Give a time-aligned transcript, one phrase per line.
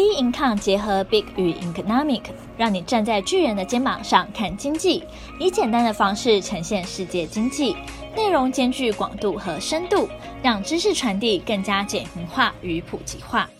[0.00, 2.22] B Income 结合 Big 与 Economic，
[2.56, 5.04] 让你站在巨人的肩膀上看经济，
[5.38, 7.76] 以简单的方式呈现世界经济，
[8.16, 10.08] 内容兼具广度和深度，
[10.42, 13.50] 让知识传递更加简明化与普及化。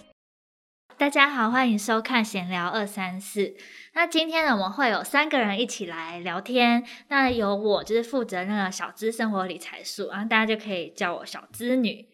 [0.97, 3.55] 大家好，欢迎收看闲聊二三四。
[3.93, 6.83] 那今天呢，我们会有三个人一起来聊天。
[7.09, 12.07] 那由我就是负责那个小资生活理财术，然后大家就可以叫我小资女。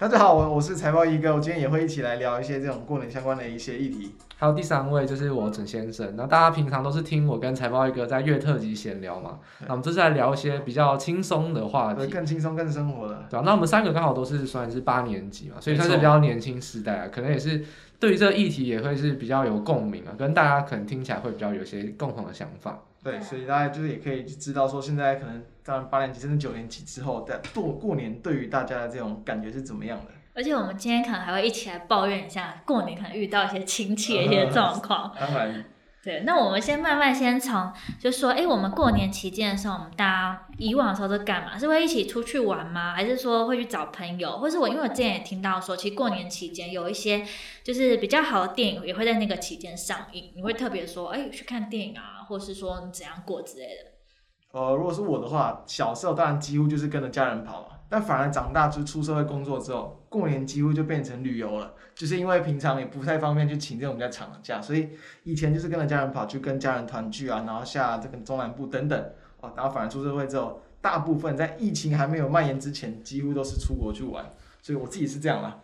[0.00, 4.14] 大家好，我我是财报一哥，我今天也会一起来聊一些这种过年相关的一些议题。
[4.36, 13.26] 还有第三位就是我准先生，那大家平常都是听我跟财报一哥在月特辑闲聊嘛，那我们这次来聊一些比较轻松的话题，更轻松、更生活的。
[13.28, 17.64] 对啊，那我们三个刚好都是算是八年级嘛，所以算是比较年轻时代啊，可能也是
[17.98, 22.78] 对于这个议题也会是比较有共鸣啊，跟大家可能听起来会比较有些共同的想法。
[23.02, 30.12] 对，所以大家就是也可以知道说，现在可能到八年级甚至九年级之后，在过过年对于大家的这种感觉是怎么样的？
[30.34, 35.14] 而且我们今天可能还会一起来抱怨一下过年可能遇到一些亲戚的一些状况。
[35.18, 35.64] 当然。
[36.08, 41.58] 对，那我们先慢慢先从，就说，哎，我们过年期间的时候，我们大家以往的时候都干嘛？
[41.58, 42.94] 是会一起出去玩吗？
[42.94, 44.38] 还是说会去找朋友？
[44.38, 47.26] 或是我因为我之前也听到说，其实过年期间有一些
[47.62, 54.58] 就是比较好的电影也会在那个期间上映，你会特别说，哎，去看电影啊，或是说你怎样过之类的。
[54.58, 57.77] 呃，如果是我的话，小时候当然几乎就是跟着家人跑嘛。
[57.90, 64.90] 但反而长大就出社会工作之后，过年几乎就变成旅游了，就是因为平常也不太方便去请这种比较长的假，所以
[65.22, 69.00] 以前就是跟着家人跑去跟家人团聚啊，然后下这个中南部等等，
[69.40, 74.22] 哦，然后反而出社会之后，大部分在疫情还没有蔓延之前，几乎都是出国去玩，
[74.60, 75.58] 所以我自己是这样啦。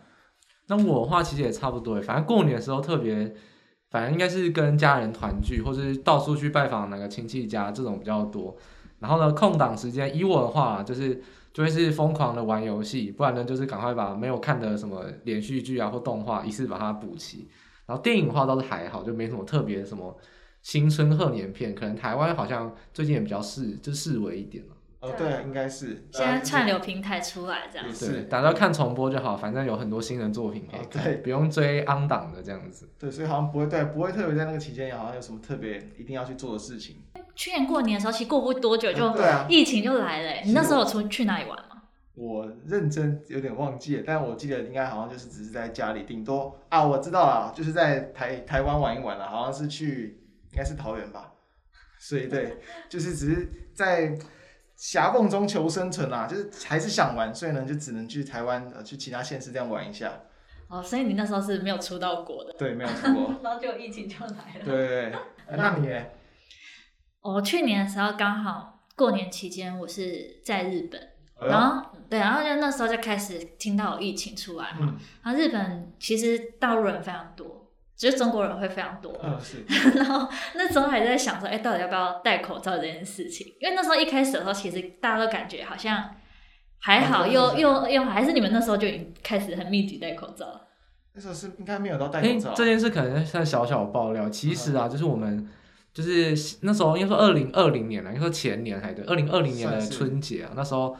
[0.67, 3.35] 那我的话其实也差不多，反正过年的时候特别，
[3.91, 8.57] 反正应该是跟家人团聚，或是到处去拜访哪个亲戚家这种比较多。
[8.97, 11.21] 然后呢，空档时间以我的话就是。
[11.55, 17.47] 就会是疯狂的玩游戏，不然呢就是赶快把没有看的什么连续剧啊或动画一次把它补齐。
[17.85, 20.19] 然后电影的话倒是还好，就没什么特别什么
[20.61, 24.74] 新春贺年片，可能台湾好像最近也比较视就视为一点了。
[25.05, 26.07] 哦，对，应该是。
[26.11, 28.11] 现在串流平台出来这样子。
[28.11, 32.89] 对，大家看重播就好，反正有很多新人作品可以看，对，不用追 on 档的这样子。
[32.97, 36.97] 对，所以好像不会对，不会特别在那个期间好像有什么特别一定要去做的事情。
[37.35, 39.13] 去年过年的时候，其实过不多久就
[39.47, 40.41] 疫情就来了。
[40.43, 41.83] 你那时候有出去哪里玩吗？
[42.15, 50.21] 我认真有点忘记了，但我记得应该好像就是只是在家里，顶多啊，我知道了，就是在台台湾玩一玩了，好像是去
[50.51, 51.33] 应该是桃园吧。
[51.99, 54.17] 所以对，就是只是在
[54.75, 60.21] 夹缝中求生存啊，就是还是想玩，所以呢就只能去台湾呃去其他县市这样玩一下。
[60.67, 62.51] 哦，所以你那时候是没有出到国的？
[62.57, 63.35] 对，没有出国。
[63.43, 64.65] 然后就疫情就来了。
[64.65, 65.13] 对
[65.51, 66.05] 那你呢？
[67.21, 70.99] 我去年的时候刚好过年期间，我是在日本，
[71.39, 74.95] 然后对，然后就那时候就开始听到有疫情出来嘛。
[75.23, 77.54] 然后日本其实大陆人非常多，
[77.97, 79.13] 只是中国人会非常多。
[79.23, 79.63] 嗯，是。
[79.97, 83.47] 然后那时候还在想说，哎，到底要不要戴口罩这件事情？
[83.59, 86.11] 因为那时候一开始的时候，其实大家都感觉好像
[86.79, 90.61] 还好，又又又还是你们那时候就已经开始很密集戴口罩。
[91.13, 92.53] 那时候是应该没有到戴口罩。
[92.53, 95.49] 这件事可能算小小爆料，其实啊，就是我们。
[95.95, 100.93] 就是那时候，应该说二零二零年了，应该说前年还对，二零二零年的春节啊，那时候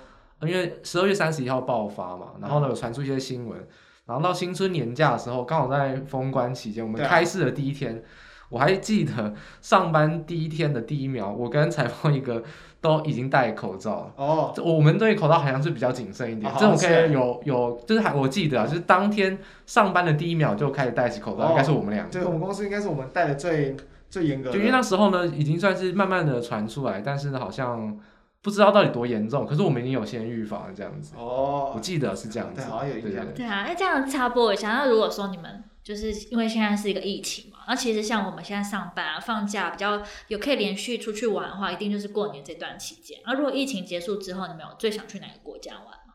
[0.43, 3.59] 因为十二月三十一号爆发嘛，然后呢有传出一些新闻，
[4.05, 8.03] 然后到新春年假的时候，刚好在封关期间，我们开市的第一天，
[8.49, 12.43] 我还记得上班第一天的第一秒，我跟财报一哥
[12.81, 14.13] 都已经戴口罩了。
[14.15, 22.11] 哦，我们对口罩好像是比较谨慎一点，这种可以有有，就是还我记得啊，就是当天上班的第一秒就开始戴起口罩，应该是我们两个。
[22.11, 23.75] 对，我们公司应该是我们戴的最。
[24.07, 27.97] 最严格，就因为那时候呢，已经算是慢慢的传出来，但是呢，好像
[28.45, 29.43] 不知道到底多严重。
[29.43, 31.15] 可是我们已经有先预防了这样子。
[31.17, 32.61] 哦，我记得是这样子。
[32.61, 33.33] 对，好像有印象。
[33.33, 43.19] 对啊，那这样插播一下，那如果说你们就是因为现在是一个疫情嘛，那其实像我们现在上班啊、放假比较有可以连续出去玩的话，一定就是过年这段期间。
[43.25, 46.13] 那如果疫情结束之后，你们有最想去哪个国家玩吗？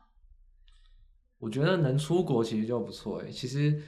[1.41, 3.83] 我觉得能出国其实就不错诶，其实。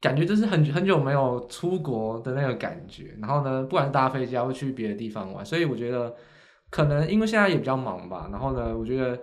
[0.00, 6.14] 感觉就是很很久没有出国的那个感觉，然后呢，不管是搭飞机啊，会去别的地方玩，所以我觉得
[6.74, 9.16] 可能因为现在也比较忙吧，然后呢，我觉得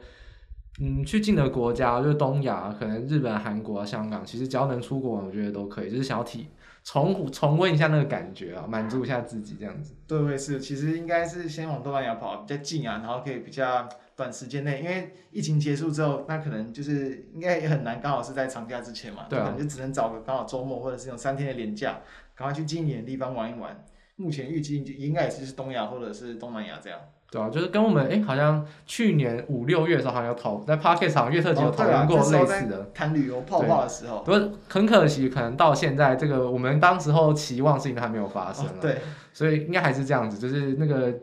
[0.80, 6.48] 嗯，去近的国家就是东亚，可能日本、韩国啊、香港，其实只要能出国，我觉得都可以，就是想要体
[6.82, 9.94] 重重温一下那个感觉啊，满足一下自己这样子。
[10.08, 13.88] 对，我也是，其实应该是先往东南亚跑，比较近啊，然后可以比较。
[14.14, 22.02] 短时间内，因为疫情结束之后，那可能就是应该也很难，刚好是在长假之前嘛，对啊，可能就只能找个刚好周末或者是用三天的连假，
[22.36, 23.84] 赶快去近一点的地方玩一玩。
[24.22, 27.00] 目前预计应该也是东亚或者是东南亚这样。
[27.32, 34.20] 对啊，就是跟我们哎，好像去年五六月的时候好像有讨在 Podcast 上月特辑有讨论过类似的，谈、哦啊、旅游泡泡的时候。
[34.20, 38.70] 不过很可惜，可能到现在这个我们当时候期望的事情都还没有发生、哦。
[38.82, 38.98] 对，
[39.32, 41.14] 所以应该还是这样子，就是那个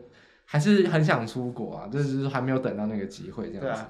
[0.45, 3.83] 还是很想出国啊，就是还没有等到那个机会这样子。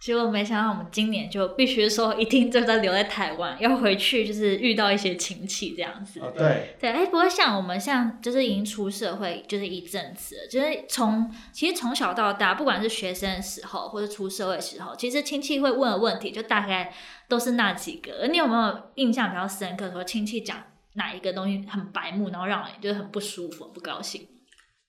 [0.00, 6.20] 结果没想到，我们今年就必须说，一定就在留在台湾，要回去就是遇到一些亲戚这样子。
[6.20, 16.92] 哦、对对，哎，不过像我们像就是已经出社会就是一阵子了，就是从其实从小到大，不管是学生的时候或者出社会的时候，其实亲戚会问的问题就大概
[17.26, 18.26] 都是那几个。
[18.30, 20.62] 你有没有印象比较深刻，说亲戚讲
[20.96, 24.28] 哪一个东西很白目，然后让人就是很不舒服、很不高兴？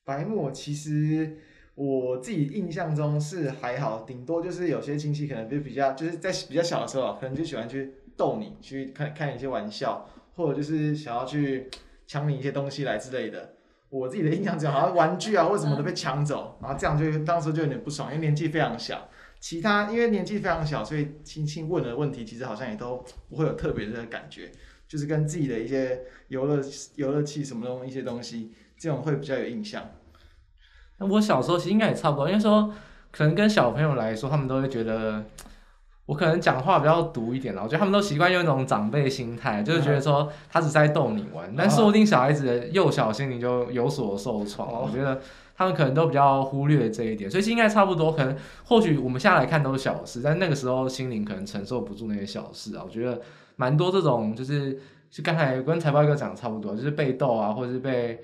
[0.04, 1.40] 白目其实。
[1.76, 11.70] 我自己印象中是还好，顶多就是有些亲戚可能就比较就是在比较小的时候，可能就喜欢去逗你，去看看一些玩笑，或者就是想要去
[12.08, 13.54] 抢你一些东西来之类的。
[13.90, 19.10] 我自己的印象中，好像玩具啊或什么都被抢走，然后这样就当时就有点不爽，因为年纪非常小。
[19.40, 24.50] 其他因为年纪非常小，所以亲戚问的问题其实好像也都不会有特别的感觉，
[24.88, 26.62] 就是跟自己的一些游乐
[26.96, 29.88] 游乐器什么东一些东西，这种会比较有印象。
[30.98, 32.72] 那我小时候其实应该也差不多，因为说
[33.12, 35.24] 可能跟小朋友来说，他们都会觉得
[36.06, 37.62] 我可能讲话比较毒一点了。
[37.64, 44.70] 我觉得他们都习惯用那种长辈心态，就是觉得说他只是在逗你玩，但说不定小孩子的幼小心灵就有所受创。
[44.70, 45.20] 我觉得
[45.56, 48.12] 他们可能都比较忽略这一点，所以应该差不多。
[48.12, 52.84] 可能或许我们现在来看都是小事，但那个时候心灵可能承受不住那些小事啊。
[52.86, 53.20] 我觉得
[53.58, 58.22] 蛮多这种就是就刚才跟财报哥讲的差不多，就是被逗啊，或者是被。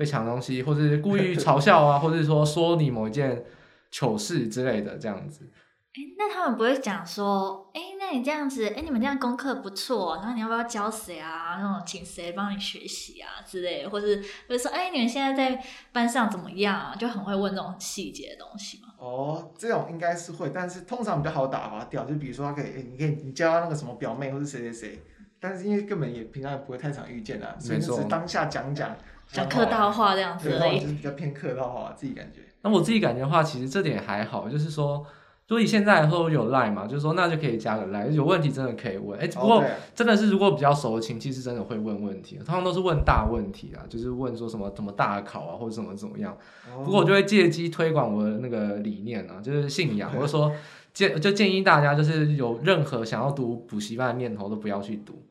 [0.00, 3.44] 被抢东西，或者是故意嘲笑啊，或者是说说你某一件
[3.90, 5.46] 糗事之类的这样子。
[5.92, 11.58] 哎、欸，那他们不会讲说，哎、欸，那你这样子，哎、欸，你们这样功课不错，然后你要不要教谁啊？
[11.60, 15.62] 那种请谁帮你学习啊之类的，或是或者说，哎、欸，你们现在在
[15.92, 16.96] 班上怎么样啊？
[16.96, 18.94] 就很会问这种细节的东西嘛。
[18.96, 22.06] 哦，这种应该是会，但是通常比较好打发掉。
[22.06, 25.02] 就比如说，他可以，欸、你可以你教那个什么表妹或是谁谁谁，
[25.38, 28.96] 但是因为根本也平常也不会太常遇见啊，所以就是当下讲讲。
[29.32, 32.40] 讲客套话这样子而已，就是比较偏客套话，自己感觉。
[32.62, 35.06] 那我自己感觉的话，其实这点还好，就是说，
[35.48, 39.18] 所以现在说有赖嘛，就是说那就可以加个赖，有问题真的可以问。
[39.18, 46.36] 哎、欸，不过真的是如果比较熟的亲戚，是真的会问问题，通常都是问大问题啊，就是问说什么怎么大考啊，或者怎么怎么样。
[46.84, 50.52] 不过我就会借机推广我的那个理念啊，就是信仰，我就说
[50.92, 55.22] 建就建议大家，就是有任何想要读补习班的念头，都不要去读。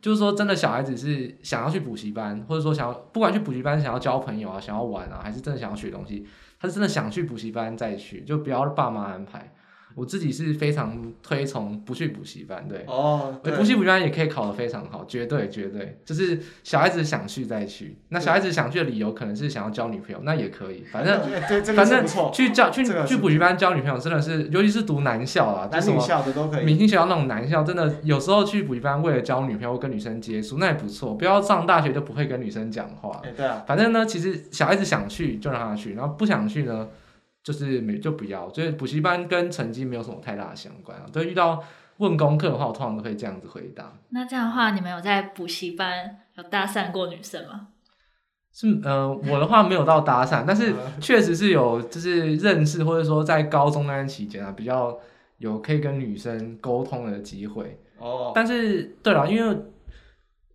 [0.00, 6.26] 就是说，真的小孩子是想要去补习班，或者说想要不管去补习班想要交朋友啊，想要玩啊，还是真的想要学东西，
[6.60, 9.52] 他是真的想去补习班再去，就不要爸妈安排。
[9.96, 17.96] 我自己是非常推崇不去补习班，对哦，对，补习补习班也可以考得非常好，绝对绝对，就是小孩子想去再去。
[18.10, 21.18] 那小孩子想去的理由可能是想要交女朋友，那也可以，反正
[21.74, 31.14] 反正去交去去补习班交女朋友真的是，尤其是读男校啊，男女校的都可以，明星学校那种男校，真的有时候去补习班为了交女朋友跟女生接触，那也不错。
[31.14, 36.86] 不要上大学就不会跟女生讲话，对啊，反正呢，其实小孩子想去就让他去，然后不想去呢。
[37.46, 41.06] 就是没就不要，就是补习班跟成绩没有什么太大的相关啊。
[41.12, 41.62] 对，遇到
[41.98, 43.92] 问功课的话，我通常都会这样子回答。
[44.08, 47.68] 那这样的话，你们有在补习班有搭讪过女生吗？
[48.52, 54.98] 是，呃，我的话没有到搭讪，但是 确实是有，就是认识或者说在高中那段期间啊，比较
[55.38, 57.80] 有可以跟女生沟通的机会。
[57.98, 58.32] 哦。
[58.34, 59.56] 但是，对了，因为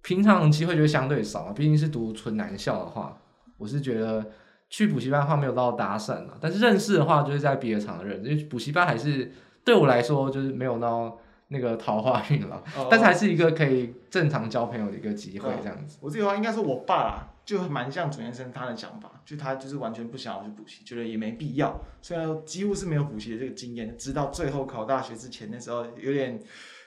[0.02, 3.18] 平常机会就相对少嘛，毕竟是读纯男校的话，
[3.58, 4.30] 我是觉得。
[4.72, 9.30] 去补习班的话没有到搭讪嘛，但是认识的话就是在别的场合认识，因为补习班还是
[9.66, 15.98] 对我来说就是没有到那个桃花运了，哦，但是还是一个可以正常交朋友的一个机会这样子。
[16.00, 26.40] 我这个话应该是我爸啦，就蛮像准先生他的想法，就他就是完全不想要去补习，觉得也没必要，虽然几乎是没有补习的这个经验，直到最后考大学之前那时候有点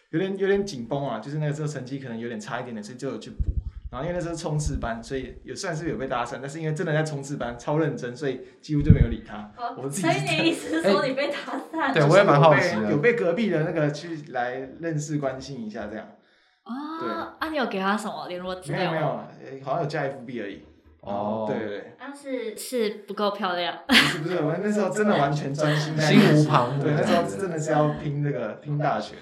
[0.08, 3.36] 有点有点紧绷啊，就是那个时候成绩可能有点差一点的，所以就有去补。
[3.94, 9.48] 然后因为那时候冲刺班，所以也算是有被搭讪，但是因为真的在冲刺班超认真，所以几乎就没有理他。
[9.56, 11.36] 哦、我自己所以你意思是说你被搭
[11.72, 11.80] 讪？
[11.80, 11.94] 欸？
[11.94, 12.90] 对，我也蛮好奇的。
[12.90, 16.04] 有被隔壁的那个去来认识关心一下这样。
[16.64, 16.72] 哦。
[17.00, 18.80] 对啊，你有给他什么联络资料？
[18.80, 20.64] 没有没有，好像有加 FB 而已。
[21.04, 23.78] 哦，对对对，但是是不够漂亮。
[23.86, 26.82] 不是不是，我那时候真的完全专心，心无旁骛。
[26.82, 29.16] 对，那时候真的是要拼这个拼大学，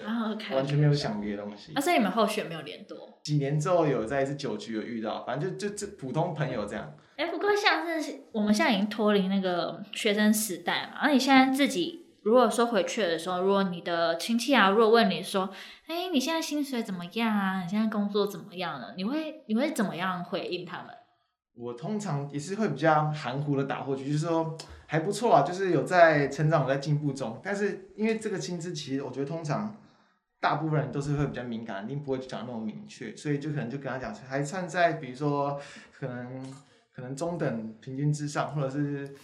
[0.54, 1.72] 完全没有想别的东西。
[1.74, 3.18] 那所以你们后续有没有联络？
[3.22, 6.92] 几年之后有在一次酒局有遇到，反正就就就普通朋友这样。
[7.16, 15.50] 哎，不过像是我们现在已经脱离那个学生时代嘛，那你现在自己如果说回去的时候，如果你的亲戚啊，如果问你说，
[15.86, 17.62] 哎，你现在薪水怎么样啊？
[17.62, 18.94] 你现在工作怎么样了？
[18.96, 20.86] 你会你会怎么样回应他们？
[21.54, 24.56] 我通常也是会比较含糊的打过去，就是说
[24.87, 27.38] 还不错啊，就是有在成长，有在进步中。
[27.42, 29.76] 但是因为这个薪资，其实我觉得通常
[30.40, 35.61] 大部分人都是会比较敏感，一定不会讲那么明确，所以就可能就跟他讲，还算在比如说
[35.92, 36.54] 可能
[36.94, 39.14] 可能中等平均之上，或者是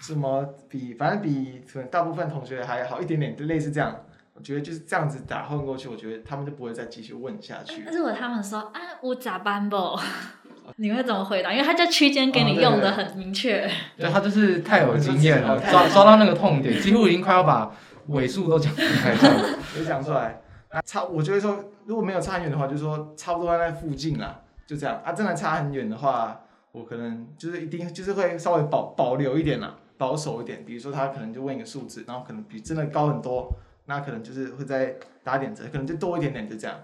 [0.00, 4.04] 什么比反正比可能大部分同学还好一点点，就类似这样。
[4.34, 7.82] 我觉得就是这样子打混过去，我觉得他们就不会再继续问下去。
[7.84, 9.76] 但是如果他们说啊，我咋办不？
[10.80, 11.52] 你会怎么回答？
[11.52, 13.66] 因为他这区间给你用的很明确。
[13.66, 17.70] 哦、对，他就是太有经验了，抓抓到那个痛点，几乎已经快要把
[18.08, 19.58] 尾数都讲出来了。
[19.76, 25.00] 就讲出来，啊， 差，我觉得说如果没有差很远的话，就是说差不多在那附近啦，就这样。
[25.04, 26.40] 啊，真的差很远的话，
[26.72, 30.64] 我可能就是一定就是会稍微保保留一点啦，保守一点。
[30.64, 33.52] 比如说他可能就问一个数字，然后可能比真的高很多。
[33.86, 34.94] 那可能就是会再
[35.24, 36.76] 打点折，可能就多一点点，就这样，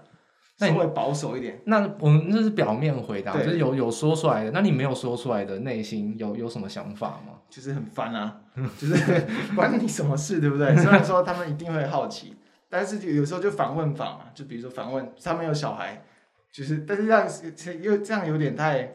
[0.57, 1.59] 稍微保守一点。
[1.65, 4.51] 那我们那是表面回答，就是有有说出来的。
[4.51, 7.33] 那你没有说出来的内心有有什么想法吗？
[7.49, 8.41] 就是很烦啊，
[8.77, 10.75] 就是 关你什么事，对不对？
[10.77, 12.35] 虽然说他们一定会好奇，
[12.69, 16.03] 但是有时候就反问法嘛，就比如说反问他们有小孩，
[16.51, 17.11] 就是但是这
[17.71, 18.93] 样又这样有点太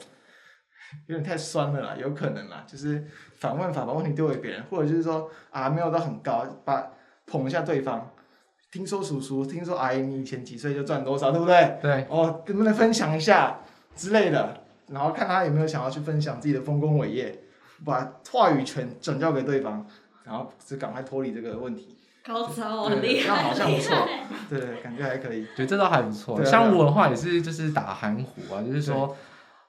[1.06, 3.04] 有点太酸了啦，有可能啦，就是
[3.38, 6.86] 反问法把问题丢给别人，或者就是说啊没有到很高把。
[7.26, 8.10] 捧一下对方，
[8.72, 11.76] 听说叔叔，听说阿姨，你以前几岁就赚多少，对不对？
[11.82, 12.06] 对。
[12.08, 13.58] 哦，能不能分享一下
[13.96, 14.62] 之类的？
[14.88, 17.42] 然后看他有没有想要去分享自己的丰功伟业，
[17.84, 19.84] 把话语权转交给对方，
[20.24, 21.96] 然后就赶快脱离这个问题。
[22.24, 23.24] 高超，很厉害。
[23.24, 23.96] 这样好像不错。
[24.48, 25.46] 对，感觉还可以。
[25.56, 26.44] 对，这倒还不错。
[26.44, 29.16] 像我的话也是，就是打含糊啊，就是说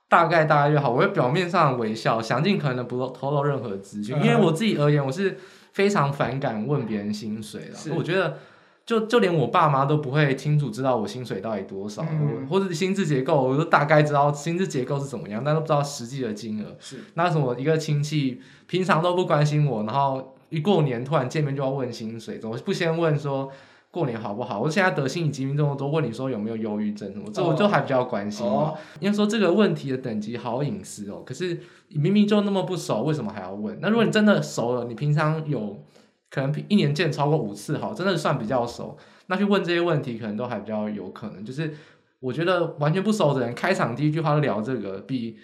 [0.07, 5.39] 大概大概就好，我会表面上微笑，想尽可能的不透露任何资讯，因为我自己而言，我是。
[5.73, 8.37] 非常反感问别人薪水的，我觉得
[8.91, 16.75] 就就连我爸妈都不会清楚知道我薪水到底多少，嗯、或者薪资结构，我都大概知道薪资结构是怎么样，但都不知道实际的金额。
[16.77, 23.49] 是那什么一个亲戚平常都不关心我，然后一过年突然见面就要问薪水，怎么不先问说？
[23.93, 24.57] 过年好不好？
[24.57, 28.45] 我现在得心理疾病这么多，问你说有没有忧郁症什么，这我就还比较关心。
[28.45, 31.23] 哦，因为说这个问题的等级好隐私哦。
[31.25, 33.77] 可是你明明就那么不熟，为什么还要问？
[33.81, 35.77] 那如果你真的熟了，你平常有
[36.31, 38.97] 可能一年见超过五次，好，真的算比较熟，
[39.27, 41.45] 那去问这些问题可能都还比较有可能。
[41.45, 41.71] 就是
[42.19, 45.37] 我觉得完全不熟的人，开场第一句话就聊这个，比。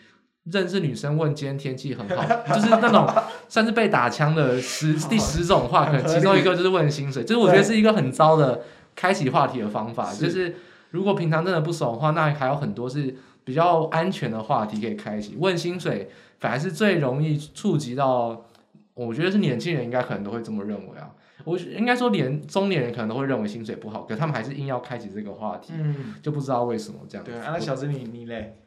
[0.49, 2.23] 认识女生问今天天气很好，
[2.55, 3.05] 就是那种
[3.49, 8.61] 算是被打枪的十第十种话，可能其中一个就是问薪水，就是我觉得是一个很糟的
[8.95, 10.13] 开启话题的方法。
[10.13, 10.55] 就是
[10.91, 13.13] 如果平常真的不熟的话，那还有很多是
[13.43, 15.35] 比较安全的话题可以开启。
[15.37, 18.45] 问薪水反而是最容易触及到，
[18.97, 21.13] 我觉得是年轻人应该可能都会这么认为啊。
[21.45, 27.23] 我应该说连中年人可能都会认为薪水不好，可他们还是硬要开启这个话题，嗯，就不知道为什么这样。
[27.23, 28.57] 对，那小子你你嘞？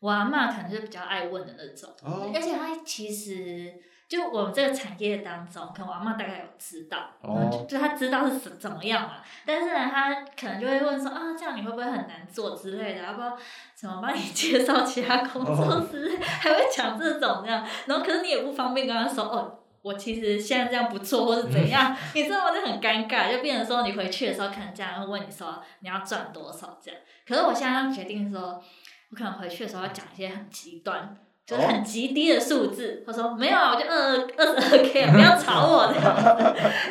[0.00, 2.36] 我阿妈可能是比较爱问的那种，oh.
[2.36, 3.72] 而且她其实
[4.06, 7.50] 就我们这个产业当中，可能我阿妈大概有知道，oh.
[7.50, 9.14] 就就她知道是怎怎么样嘛。
[9.46, 13.36] 但是呢，她可能就会问说啊，这样你会不会很难做之类的，要不要
[13.74, 16.22] 怎么帮你介绍其他工作之类，oh.
[16.24, 17.66] 还会讲这种这样。
[17.86, 22.50] 然后可是你也不方便跟她说哦，我其实现在这样不错，或是怎样， 你知道吗？
[22.52, 27.00] 就很尴尬，就变成说你回去的时候，可能家人会问你说你要赚多少这样。
[27.26, 28.62] 可是我现在要决定说。
[29.10, 33.02] 我可能回去的时候要讲一些很极端，就是很极低的数字。
[33.04, 36.16] 他、哦、说没有啊，我就二二二十二 K， 不要吵我这样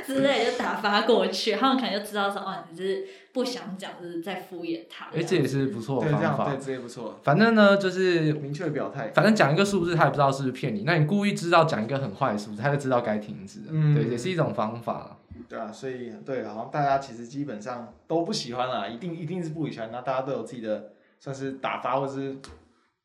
[0.05, 1.53] 子之类，就打发过去。
[1.53, 5.05] 他们可能就知道说，哦，你是不想讲，就是在敷衍他。
[5.05, 7.19] 哎、欸，这也是不错的方法，对，这也不错。
[7.23, 9.11] 反正呢，就是明确表态。
[9.15, 10.83] 反正讲一个数字，他也不知道是不是骗你。
[10.83, 13.61] 那你故意知道讲一个很坏的数字，他就知道该停止。
[13.69, 15.17] 嗯，对，也是一种方法。
[15.49, 19.89] 对啊，所以对，好像大家其实基本上都不喜欢啦，一定一定是不喜欢。
[19.91, 20.91] 那大家都有自己的。
[21.19, 22.35] 算是打发或是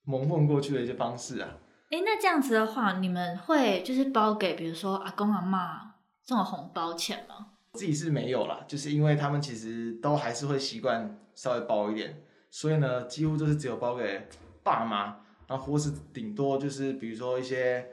[0.08, 1.50] 蒙混过去的一些方式啊。
[1.90, 7.48] 哎、欸，那这样子的话，你们会就是包给比如说阿公阿妈这种红包钱吗？
[7.74, 14.26] 自己是没有啦，就是因为他们其实都还是会习惯稍微包一点，所以呢，几乎就是只有包给
[14.62, 17.86] 爸妈，然后或是顶多就是比如说一些。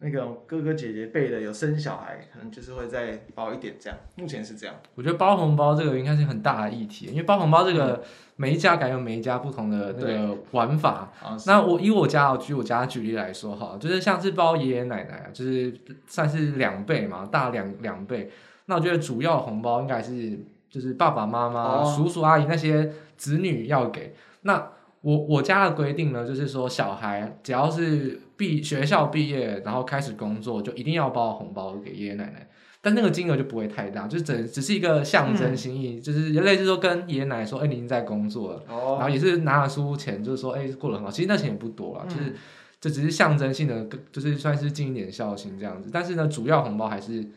[0.00, 3.98] 那个哥哥姐姐辈的有生小孩，可能就是会再包一点这样。
[4.14, 4.76] 目前是这样。
[4.94, 8.02] 我觉得包红包这个应该是很大的议题，因为包红包这个
[8.36, 11.12] 每一家感觉有每一家不同的那个玩法。
[11.46, 15.74] 那我以我家举我家举例来说哈，就是像是包爷爷奶奶啊，就是
[16.06, 18.30] 算是两倍嘛，大两两倍。
[18.66, 20.38] 那我觉得主要红包应该是
[20.70, 24.14] 就是爸爸妈妈、哦、叔叔阿姨那些子女要给。
[24.42, 32.48] 那我我家的规定呢，就是说小孩只要是毕学校毕业，然后开始工作，就一定要包红包给爷爷奶奶。
[32.80, 41.10] 但那个金额就不会太大，就只只是一个象征心意，嗯、就是类似说跟爷爷奶奶说，哎、欸，你已经在工作了，哦、然后也是拿了书钱，就是说，哎、欸，过得很好。
[41.10, 42.34] 其实那钱也不多了，嗯、就是
[42.80, 45.90] 这只是象征性的，就是算是尽一点孝心这样子。
[45.92, 47.28] 但是呢，主要红包还是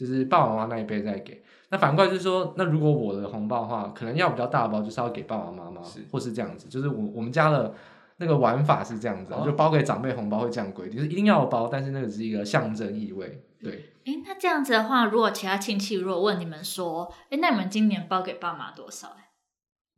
[0.00, 1.42] 就是爸爸妈妈那一辈再给。
[1.68, 6.66] 那反过来就是说，那如果我的红包的话，可能要比较大包，就是要给爸爸妈妈，是或是这样子。
[6.68, 7.74] 就是我我们家的
[8.16, 13.44] 那个玩法是这样子，哦、就包给长辈红包会这样规定，就是一定要包，但是那个是一个象征意味。
[13.62, 13.92] 对。
[14.06, 19.08] 哎，那这样子的话，如果其他亲戚如果问你们说，哎，那你们今年包给爸妈多少？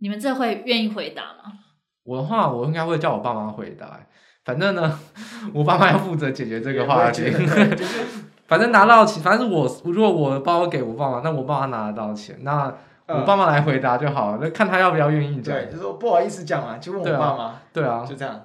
[0.01, 1.53] 你们这会愿意回答吗？
[2.03, 4.05] 我的话，我应该会叫我爸妈回答。
[4.45, 4.99] 反正呢，
[5.55, 7.23] 我爸妈要负责解决这个话题。
[8.53, 12.71] 反正拿到钱，反正我如果我包给我爸妈，那我爸妈拿得到钱，那
[13.07, 14.39] 我爸妈来回答就好了。
[14.43, 15.55] 那看他要不要愿意讲。
[15.55, 17.55] 对，就说不好意思讲嘛，就问我爸妈。
[17.73, 18.43] 对啊，就这样。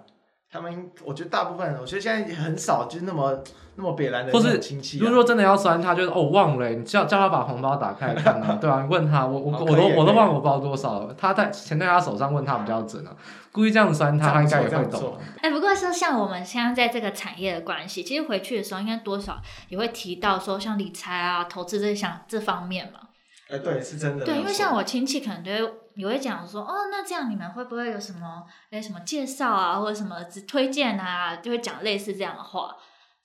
[0.49, 3.43] 他们，我觉得大部分，我觉得现在很少，就是那么。
[3.79, 13.11] 那么别来的亲戚、啊，如果说真的要酸他，就是哦忘了，你叫 叫他把红包打开来看啊， 对啊，你问他，我我、哦、我都我都忘了我包多少了，他在钱在他手上，问他比较准啊，
[13.51, 15.15] 故意这样酸他，他应该也会懂。
[15.41, 23.01] 哎、欸，不过说像我们现在在这个产业的关系，其实回去的时候应该多少也会提到说像理财啊、投资这项这方面嘛。
[23.49, 24.25] 哎、欸，对，是真的。
[24.25, 30.15] 对，因为像我亲戚可能都会也会讲说，哦，那这样你们会不会有什么哎什么介绍啊，或者什么
[30.47, 32.75] 推荐啊，就会讲类似这样的话。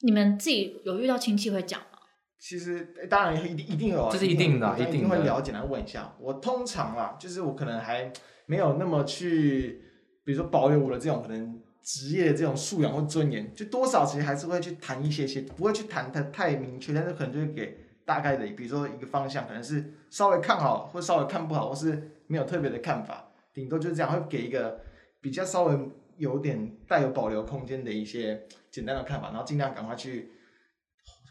[0.05, 1.87] 你们自己有遇到亲戚会讲吗？
[2.39, 6.13] 其实当然一定一定有，这是一定的，一定会了解来问一下。
[6.19, 8.13] 我通常啦，就是我可能还
[8.47, 9.81] 没有那么去，
[10.25, 24.81] 比如说保有我的这种可能职业的这种素养或尊严，就多少其实还是会去谈一些些，不会去谈太太明确，但是可能就会给大概的，比如说一个方向，可能是稍微看好或稍微看不好，或是没有特别的看法，顶多就是这样，会给一个
[25.21, 25.79] 比较稍微
[26.17, 28.49] 有点带有保留空间的一些。
[28.73, 30.33] 简单的看法，然后尽量赶快去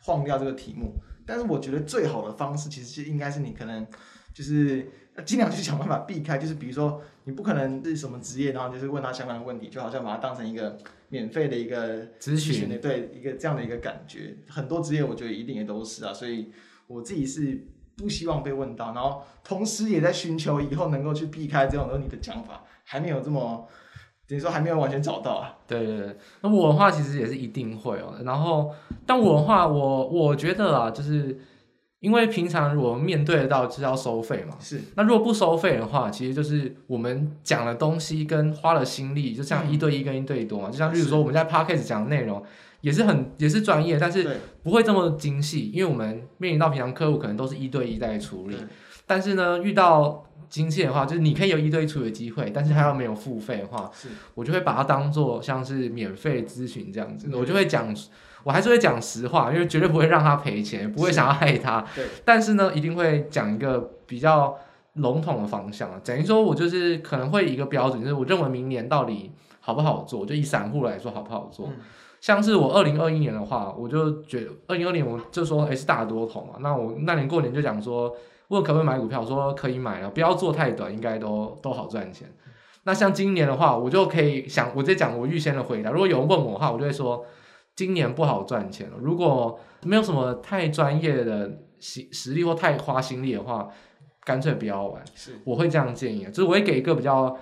[0.03, 0.93] 晃掉这个题目。
[1.25, 3.85] 但是我觉得最好的方式，其实是应该是你可能
[4.33, 4.87] 就是
[5.25, 10.77] 尽量去想办法避开，就是比如说你不可能是什么职业，然后就是问他相关的问题，就好像把它当成一个
[11.09, 14.37] 免费的一个咨询的，对一个这样的一个感觉。
[14.47, 16.51] 很多职业我觉得一定也都是啊，所以
[16.87, 23.67] 我自己是不希望被问到，然后同时也在寻求以后能够去避开这种问题的讲法，还没有这么。
[24.31, 25.53] 你说还没有完全找到啊？
[25.67, 28.15] 对对对，那我的话其实也是一定会哦。
[28.23, 28.71] 然后，
[29.05, 31.37] 但我的话，我我觉得啊，就是
[31.99, 34.55] 因为平常如果面对得到，就是要收费嘛。
[34.59, 34.79] 是。
[34.95, 40.69] 那如果不收费的话，其实就是我们讲的东西跟花了心力，就像一对一跟一对多嘛。
[40.69, 42.41] 嗯、就像例如说我们在 Podcast 讲的内容，
[42.79, 48.55] 也是很也是专业，但是不会这么精细，因为我们面临到平常客户可能都是一对一在处理。
[49.05, 57.95] 但是呢，遇到亲戚的话，就是你可以有一对一处的机会，但是他要没有付费的话，是我就会把它当做像是免费咨询这样子，我就会讲，
[58.43, 61.85] 我还是会讲实话，因为绝对不会让他赔钱，不会想要害他。
[61.95, 64.57] 对，但是呢，一定会讲一个比较
[64.95, 71.67] 笼统的方向，等于说我就是可能会一个标准，就是我认为明年到底好不好做，就以散户来说好不好做。
[71.67, 71.77] 嗯、
[72.19, 78.13] 像是我二零二一年的话，我就觉得二零二年我就说诶是大多头嘛，那我那年过年就讲说。
[78.51, 79.21] 问可不可以买股票？
[79.21, 82.29] 我说可以买了，不要做太短，应该都都好赚钱。
[82.83, 85.89] 那像今年的话，我就可以想，我直接讲我预先的回答。
[85.89, 87.25] 如果有人问我的话，我就会说
[87.75, 88.97] 今年不好赚钱了。
[88.99, 93.69] 如果没有什么太专业的实实力或太花心力的话，
[94.25, 95.01] 干脆不要玩。
[95.15, 97.37] 是，我会这样建议，就是我会给一个比较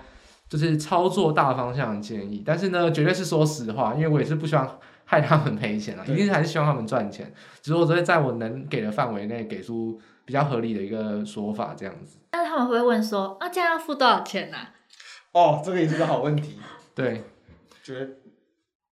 [0.48, 2.44] 就是操作大方向的建议。
[2.46, 7.32] 但是呢，绝对是说实话，因为我也是不希望害他们赔钱啊，一定是还是希望他们赚钱。
[7.62, 9.98] 只是我只会在我能给的范围内给出。
[10.30, 12.18] 比较合理的一个说法，这样子。
[12.30, 14.70] 但是他们会问说：“啊，这样要付多少钱呢、啊？”
[15.34, 16.56] 哦，这个也是个好问题。
[16.94, 17.24] 对，
[17.82, 18.10] 觉得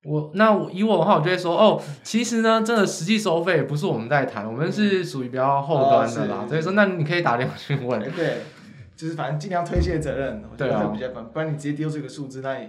[0.03, 6.39] 我那我以我的话，我就会说：“哦，其实呢，真的实际收费不是我们在谈，我们是属于比较后端的啦。
[6.45, 8.01] 哦”所以说，那你可以打电话去问。
[8.17, 8.43] 对，
[8.97, 12.69] 就是反正尽量推卸责任，我觉比较关，不然你直接丢这个数字，那也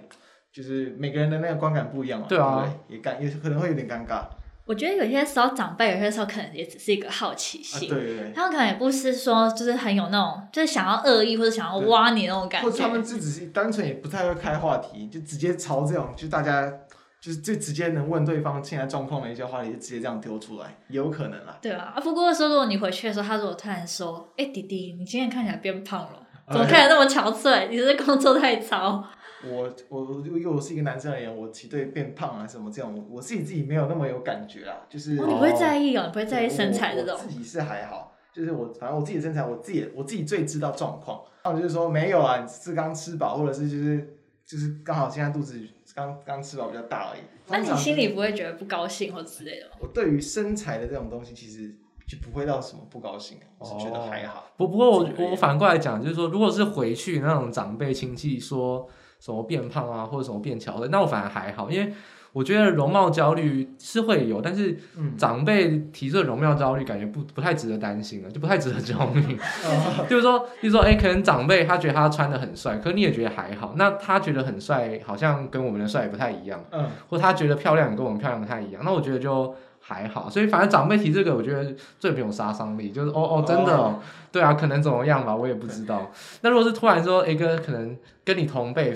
[0.53, 2.27] 就是每个人的那个观感不一样嘛。
[2.29, 4.25] 对啊，对对也尴也可能会有点尴尬。
[4.69, 16.71] 我觉得有些时候长辈，有些时候可能也只是一个好奇心，啊、对对对，他们可能也不是说就是很有那种，就是想要恶意或者想要挖你那种感觉，或者他们就只是单纯也不太会开话题，就直接朝这种就大家
[17.19, 21.58] 就是最直接能问对方现在状况的一些话题，就直接这样丢出来，有可能啊。
[21.60, 27.69] 对啊，不过说如果你回去的时候，他如果突然说：“哎、欸，弟弟，你今天看起来变胖了， 怎么看起来那么憔悴？
[27.69, 29.03] 你是工作太操？”
[29.47, 34.86] 我我因为我是一个男生而言，我其实对变胖啊什么这种，我自己自己没有那么有感觉啦。
[34.89, 37.13] 就是、哦、你不会在意哦，你不会在意身材这种。
[37.13, 41.21] 我自己是还好，就是我反正我自己的身材，我自己我自己最知道状况。
[41.45, 45.58] 那我就是说没有啊，是刚吃饱，或者是就是就是刚好现在肚子
[45.95, 47.21] 刚刚吃饱比较大而已。
[47.47, 49.78] 那你心里不会觉得不高兴或之类的吗？
[49.80, 51.73] 我对于身材的这种东西，其实
[52.06, 54.52] 就不会到什么不高兴，我是觉得还好。
[54.58, 58.86] 不不过我我反过来讲，就是说，如果是回去那种长辈亲戚说。
[59.19, 61.93] 什么变胖啊，或者什么变憔悴，那我反而还好，因为
[62.32, 64.77] 我觉得容貌焦虑是会有，但是
[65.17, 69.38] 长辈提这容貌焦虑，感觉不不太值得担心了，就不太值得焦虑。
[70.08, 79.55] 就是说，就是说，哎，可能长辈他觉得他穿的很帅，可你也觉得还好，那他觉得很帅，好像跟我们的帅也不太一样，嗯，或他觉得漂亮跟我们漂亮不太一样，那我觉得就。
[79.89, 83.99] 还好，所以反正长辈提这个，我觉得最没有杀伤力，就是哦哦，真的哦，
[84.32, 86.12] 对啊，可能怎么样吧，我也不知道。
[86.41, 88.93] 那如果是突然说一个可能跟你同辈，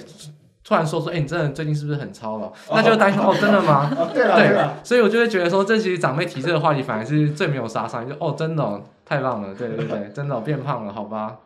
[0.64, 2.54] 突然说说，哎，你真的最近是不是很操劳？
[2.72, 3.90] 那就担心哦， 真的吗？
[4.14, 11.38] 对了对了，所以我就会觉得说，这其实长辈提这个话题，反而是最没有杀伤力，就哦，真的哦，太棒了，对对对，真的变胖了，好吧？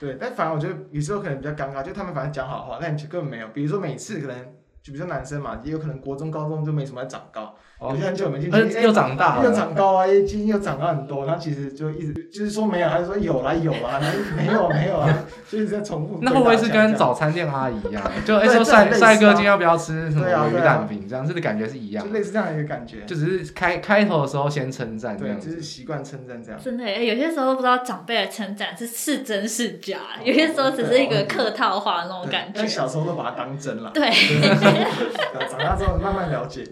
[0.00, 3.48] 对，但反而我觉得有时候可能比较尴尬，就他们反正讲好话，但你就根本没有。
[3.54, 4.36] 比如说每次可能，
[4.86, 7.52] 就比如说男生嘛，也有可能国中、高中就没什么长高。
[7.78, 11.26] 有些很久没进去，又长大了，又长高啊，基因又长高很多。
[11.26, 14.00] 他其实就一直就是说没有，还是说有啦有啦，
[14.36, 15.12] 没有没有啊，
[15.50, 16.20] 就是在重复。
[16.22, 18.02] 那会不会是跟早餐店阿姨一样？
[18.24, 21.04] 就哎说帅帅哥今天要不要吃什么鱼蛋饼？
[21.06, 23.02] 这样子的感觉是一样，就类似这样一个感觉。
[23.04, 26.58] 就只是开开头的时候先称赞，对，就是习惯称赞这样。
[26.58, 32.66] 真的，有些时候不知道长辈的称赞是是真是假，有些时候只是一个客套话那种感觉。
[32.66, 33.90] 小时候都把它当真了。
[33.92, 34.10] 对。
[35.48, 36.64] 长大之后慢慢了解。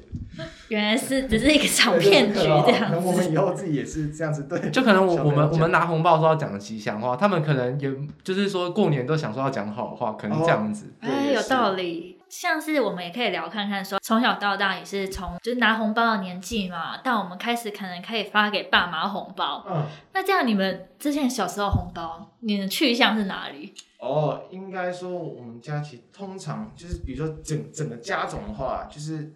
[0.68, 3.06] 原来是只是一个小骗局这样子。
[3.06, 4.70] 我们以后自己也是这样子对。
[4.70, 7.88] 就可能我我们我们拿红包说要讲吉祥话，他们可能也
[8.24, 10.92] 就是说过年都想说要讲好话，可能这样子。
[11.00, 12.13] 哎，有道理。
[12.35, 19.64] 像是我们也可以聊看看，说从小到大也是从就是拿红包的年纪嘛，到我们开始可能可以发给爸妈红包。
[19.68, 19.87] 嗯。
[20.12, 23.73] 那这样你们之前小时候红包，你的去向是哪里？
[24.01, 29.33] 哦，应该说我们家其实通常就是比如说整整个家种的话，就是。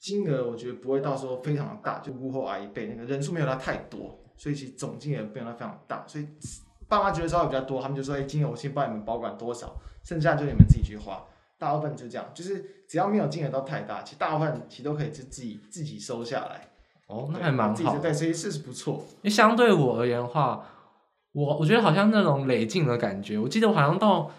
[0.00, 6.26] 金额我觉得不会到时候非常的大，就屋后阿姨辈那个人数没有他太多，所以其实总金额没有他非常大，所以
[6.88, 11.22] 爸妈觉得稍微比较多，他们就说：“哎，金额我先帮你们保管多少，剩下就你们自己去花。”
[11.60, 16.68] 大部分就这样，就是只要没有金额到太大，其实大部分其实都可以自自己自己收下来。
[17.06, 17.98] 哦，那还蛮好。
[17.98, 19.04] 对，所以是是不错。
[19.16, 20.64] 因为相对我而言的话，
[21.32, 24.30] 我我觉得好像那种累进的感觉，我记得我好像到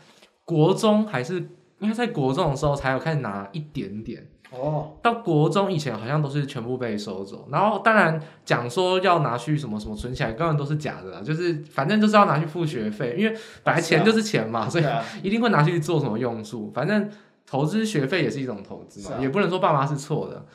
[0.46, 1.36] 国中还是
[1.80, 4.28] 应该在国中的时候才有开始拿一点点。
[4.52, 13.34] 哦，到国中以前好像都是全部被收走，然后当然讲说要拿去什么什么存起来，根本都是假的啦，就是反正就是要拿去付学费，因为
[13.64, 14.84] 本来钱就是钱嘛，所以
[15.24, 17.10] 一定会拿去做什么用处，反正
[17.46, 20.46] 投资学费也是一种投资嘛，也不能说爸妈是错的。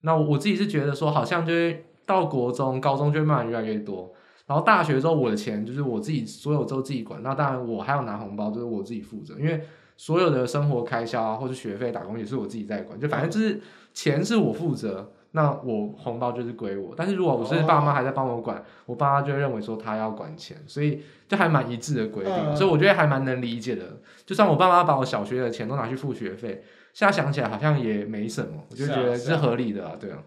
[0.00, 4.10] 那我自己是觉得说，好像就会到国中、高中就会慢慢越来越多，
[4.46, 9.62] 然后大学之后我的钱就是我自己所有都自己管，那当然我还要拿红包，就是我自己负责，因为。
[9.96, 13.60] 所有的生活开销啊，或者学费、打工也是我自己在管，就反正就是
[13.94, 16.94] 钱是我负责，那我红包就是归我。
[16.96, 24.00] 但是如果我是爸妈还在帮我管，哦、我爸妈就会认为说他要管钱，所以就还蛮一致的规定，嗯、所以我觉得还蛮能理解的。
[24.26, 30.18] 就算我爸妈把我小学的钱都拿去付学费，现在想起来好像也没什么，我就觉得是合理的啊，对啊。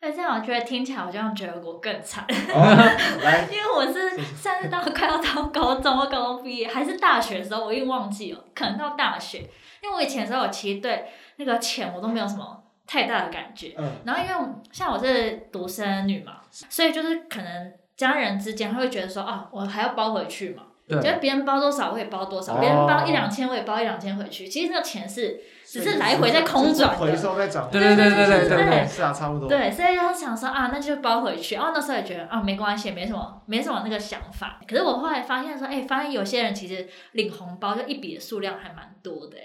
[0.00, 2.96] 那这样我觉得听起来好像觉得我更惨， 哦、
[3.50, 9.38] 因为我是算是到快要到高中或高中毕业，还是大学的时候，我已经忘记了，可能到大学，
[9.82, 11.06] 因为我以前的时候，我其实对
[11.36, 13.74] 那个钱我都没有什么太大的感觉。
[13.76, 25.40] 嗯、然后因为像我是独生女嘛，所以就是可能家人之间会觉得说啊，我还要包回去嘛，对觉得别人包多少我也包多少，别、哦、人包一两千我也包一两千回去，其实那个钱是。
[25.70, 29.46] 只是来回在空转，回收在涨，对对对对对对，是啊，差不多。
[29.46, 31.56] 对，所以就想说啊，那就包回去。
[31.56, 34.58] 哦，那时候也觉得啊，没关系，没什么，没什么那个想法。
[34.66, 39.36] 可是我后来发现说，哎，发现有些人其实领红包就一笔的数量还蛮多的。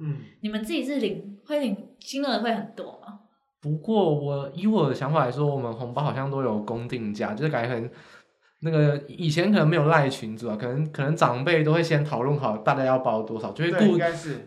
[0.00, 3.18] 嗯，你们自己是领会领金额会很多吗？
[3.60, 7.90] 不过我以我的想法来说，我们红包好像都有公定价，就是感觉很。
[8.66, 13.96] 那个以前可能没有赖群组啊，可能可能长辈都会先讨论好大家要包多少，就会顾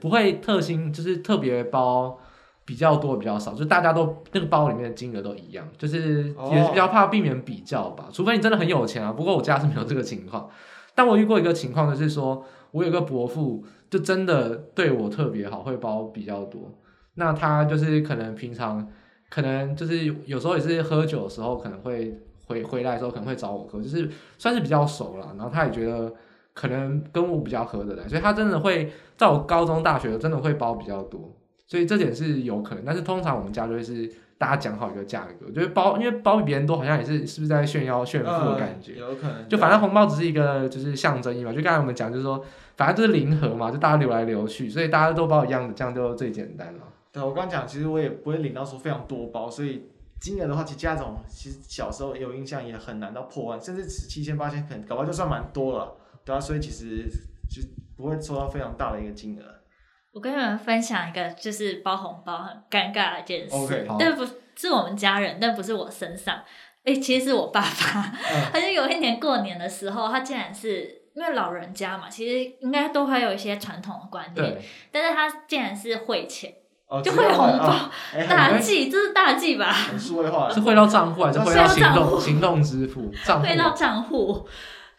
[0.01, 2.19] 不会特心就是特别包
[2.65, 9.13] 比较多比较少，就大家都那个包里面的金额都一样，就是也是比较怕避免比较吧，除非你真的很有钱啊。
[9.13, 10.49] 不过我家是没有这个情况，
[10.93, 16.69] 但我遇过一个情况就是说，我有个伯父就真的对我特别好，会包比较多。
[17.15, 18.85] 那他就是可能平常
[19.29, 22.19] 可能就是有时候也是喝酒的时候可能会。
[22.49, 26.11] 回回来的时候可能会找我喝，就是算是比较熟了，然后他也觉得
[26.53, 31.31] 可能跟我比较合得来，所以他真的会在我高中、大学真的会包比较多，
[31.67, 32.83] 所以这点是有可能。
[32.83, 38.95] 但是通常我们家就会是大家讲好一个价格，就是包，因为包比别人多，好像也是是不是在炫耀炫富的感觉？
[38.95, 39.47] 有可能。
[39.47, 42.43] 就反正红包只是一个就是象征意嘛，就刚才我们讲就是说，
[42.75, 46.79] 反正就是零和嘛，就大家流来流去，所以大家都包一样的，这样就最简单了。
[47.11, 49.83] 对，我刚讲，其实我也不会领到说非常多包，所以。
[50.19, 57.07] 金额的话，其实家总其实小时候有印象，也很难到破万，甚至七千八千，可能搞不好就算蛮多了，对啊，所以其实
[57.49, 57.61] 就
[57.95, 59.43] 不会收到非常大的一个金额。
[60.11, 63.85] 我跟你们分享一个，就是包红包很尴尬的一件事，Okay.
[63.99, 66.43] 但不是我们家人，但不是我身上。
[66.83, 74.57] 哎、欸，其实是我爸爸，嗯、 他就有一年过年的时候，他竟然是因为老人家嘛，其实应该都还有一些传统的观念，
[74.91, 76.51] 但是他竟然是汇钱，
[76.89, 77.89] 哦、就汇红包，
[78.27, 79.71] 大忌，这是大忌吧？
[79.95, 83.11] 是汇化，是汇到账户还是汇到行动 行动支付？
[83.43, 84.47] 汇到账户。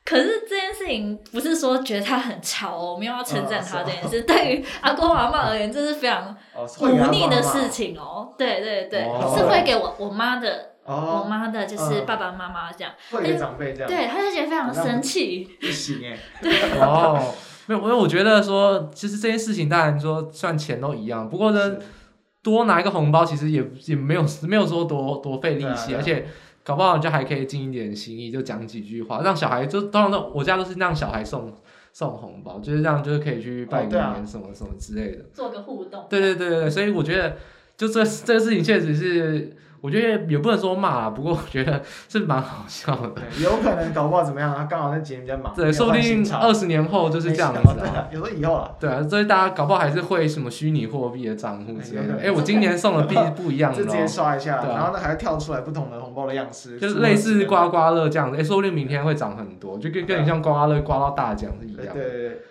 [0.02, 4.22] 可是这件事情不是说觉得他很潮哦，我们要称赞他这件事。
[4.22, 6.34] 对于阿公阿妈而言，这是非常
[6.78, 8.32] 忤逆的事情哦。
[8.38, 9.02] 对对对，
[9.36, 13.88] 是会给我我妈的，我妈的就是爸爸妈妈这样，会给长辈这样。
[13.88, 15.48] 对，他就觉得非常生气。
[15.60, 16.16] 不行哎。
[16.40, 17.34] 对哦，
[17.70, 21.76] 没有，因为我觉得说，其实这件事情当然说算钱都一样，不过呢，
[22.42, 26.26] 多拿一个红包其实也也没有没有说多多费力气，而且。
[26.62, 31.50] 搞不好就还可以尽一点心意，就讲几句话，让小孩就当然都我家都是让小孩送
[31.90, 36.04] 送红包，就是这样，就是可以去拜个年什么什么之类的，做个互动。
[36.10, 37.38] 对对对对，所以我觉得
[37.78, 39.56] 就这这个事情确实是。
[39.80, 43.22] 我觉得也不能说骂啊，不过我觉得是蛮好笑的。
[43.42, 45.54] 有可能搞不好怎么样，他刚好那节目比较忙。
[45.54, 48.06] 对，说不定二十年后就是这样子啊。
[48.12, 48.70] 有时候以后啊。
[48.78, 52.18] 对啊，所以大家搞不好还是会什么虚拟货币的账户之类的。
[52.22, 53.78] 哎，我今年送的币不一样的。
[53.78, 56.78] 就直接刷一下，然后呢还跳出来不同的红包的样式。
[56.78, 61.92] 就是类似刮刮乐这样子，哎，说不定明天会涨很多，就跟跟你像刮刮乐刮到大奖是一样的。
[61.94, 62.42] 对对对。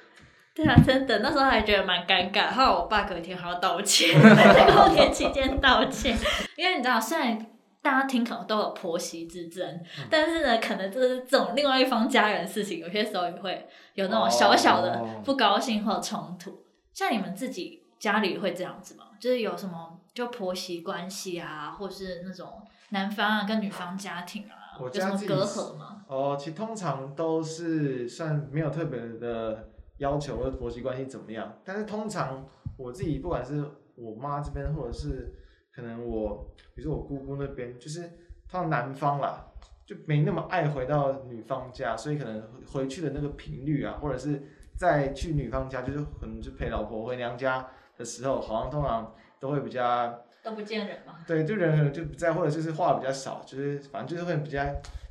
[0.63, 6.17] 对啊，真的，那时候还觉得蛮尴尬，后来我爸隔天还要道歉， 在过年期间道歉，
[6.57, 7.45] 因为你知道，虽然。
[7.81, 16.51] 大家听可能都有婆媳之争，嗯、但是呢，可能就是这种另外一方家人的事情，有些时候也会有那种小小的不高兴或冲突。
[16.51, 16.57] 哦、
[16.93, 19.05] 像你们自己家里会这样子吗？
[19.17, 22.51] 就是有什么就婆媳关系啊，或是那种
[22.89, 26.01] 男方啊跟女方家庭啊，有什么隔阂吗？
[26.09, 29.69] 哦，其实通常都是算没有特别的
[29.99, 31.57] 要求，或婆媳关系怎么样。
[31.63, 33.63] 但是通常我自己不管是
[33.95, 35.33] 我妈这边，或者是
[35.71, 36.45] 可能我。
[36.75, 38.09] 比如说我姑姑那边，就是
[38.47, 39.45] 他男方啦，
[39.85, 44.41] 就没那么爱回到女方家，所以可能回去的那个频率啊，或者是
[44.77, 50.17] 在去女方家，就是可能就陪老婆回娘家的时候，好像通常都会比较
[50.49, 51.13] 都不见人嘛。
[51.27, 54.59] 对，就人可能就不在，或者就是话比较少，就是反正就是会比较。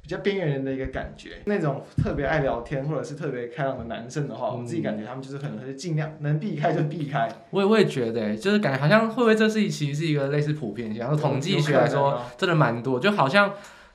[0.00, 7.28] 比较边缘人的一个感觉，那种特别爱聊天或者是特别开朗的男生的话，嗯、我自己感觉他们就是可能是尽量能避开就避开。
[7.50, 13.52] 我也我也觉得，就是感觉好像会不会这是一其实是一个类似普遍性，然后统计学来说真的蛮多，就好像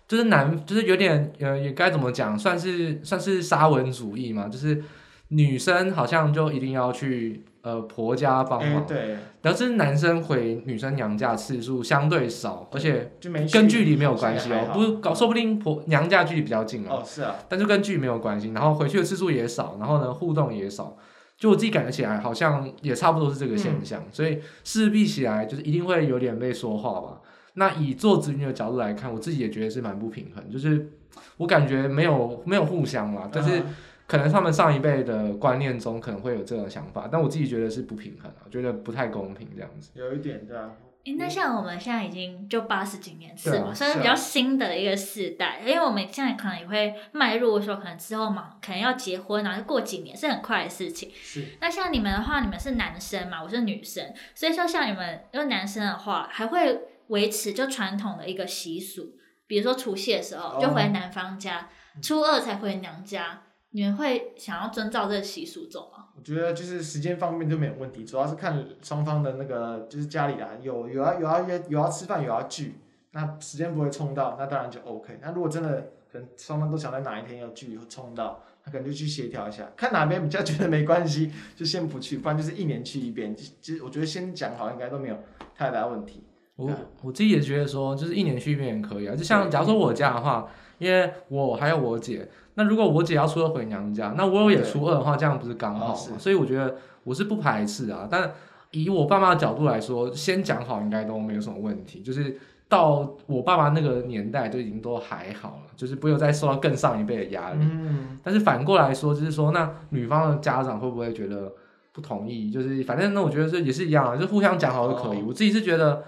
[0.08, 4.84] 就是男就是有点呃也该怎么讲，算是算是沙文主义嘛，就是
[5.30, 7.44] 女生好像就一定要去。
[7.64, 13.14] 呃，婆家帮忙，对，但是男生回女生娘家次数相对少，而且
[13.54, 20.98] 跟距离没有关系哦，不是搞，说不定婆娘家距离比较近哦，是啊，但是跟距离没有关系，然后回去的次数也少，然后呢，互动也少，
[21.38, 27.22] 就我自己感觉起来好像也差不多是这个现象，嗯、所以势必起来就是一定会有点被说话吧。
[27.54, 30.92] 那以做子女的角度来看，我自己也觉得是蛮不平衡，就是
[31.38, 33.64] 我感觉没有没有互相嘛，但是。
[34.08, 39.92] 可能他们上一辈的观念中可能会有这种想法，但我自己觉得是不平衡啊，觉得不太公平这样子。
[39.96, 40.72] 有一点对啊。
[41.06, 51.12] 诶，那像我们现在已经就八十几年次嘛，算是比较新的一个世代，因为我们现在可能也会迈入说，可能之后嘛，可能要结婚，然后过几年是很快的事情。
[51.14, 51.46] 是。
[51.60, 59.12] 那像你们的话，你们是男生嘛，我是女生，所以说像你们因为男生的话，还会维持就传统的一个习俗，
[59.46, 63.42] 比如说除夕的时候就回男方家，哦、初二才回娘家。
[63.76, 66.06] 你们会想要遵照这个习俗走吗？
[66.16, 72.76] 我觉得就是时间方面就没有问题，主要是看双方的那个就是家里啊，有有要有要约有要吃饭有要聚，
[73.12, 75.18] 那时间不会冲到，那当然就 OK。
[75.24, 83.36] 那如果真的可能双方都想在哪一天要聚会冲到，那可能就去协调一下，看哪边比较觉得没关系，就先不去，不然就是一年去一遍。
[83.36, 85.18] 其实我觉得先讲好应该都没有
[85.56, 86.24] 太大问题。
[86.56, 86.70] 我
[87.02, 89.16] 我自己也觉得说，就是一年去一遍也可以啊。
[89.16, 92.30] 就像假如说我家的话，因为我还有我姐。
[92.56, 96.18] 那如果我姐要初二回娘家，那我也初二的话，这样不是刚好吗？
[96.20, 98.08] 所以我觉得我是不排斥啊。
[98.12, 98.32] 但
[98.70, 102.02] 以我爸妈的角度来说，先讲好应该都没有什么问题。
[102.02, 102.38] 就是
[102.70, 107.60] 到我爸妈那个年代就已经都还好了，就是不用再受到更上一辈的压力。
[107.62, 108.20] 嗯。
[108.22, 111.52] 但是反过来说，就是说那女方的家长会不会觉得
[111.92, 112.52] 不同意？
[112.52, 115.24] 就是反正那我觉得这也是一样啊，就互相讲好就可以。
[115.24, 116.04] 我自己是觉得，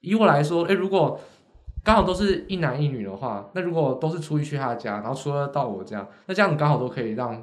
[0.00, 1.18] 以我来说，哎，如果。
[1.84, 7.42] 刚好都是一男一女的话，那如果都是初一去他家，然后初二到我家，那这样子刚好都可以让